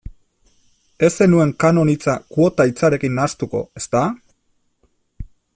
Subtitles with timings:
[1.07, 4.05] Ez zenuen kanon hitza kuota hitzarekin nahastuko, ezta?